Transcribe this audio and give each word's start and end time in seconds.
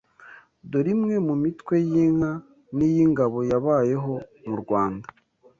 Dore 0.69 0.89
imwe 0.95 1.15
mu 1.27 1.35
mitwe 1.43 1.75
y’inka 1.89 2.31
n’iy’ingabo 2.77 3.37
yabayeho 3.51 4.11
mu 4.47 4.55
Rwanda 4.61 5.07